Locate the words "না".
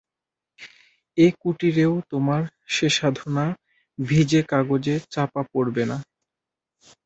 5.85-5.97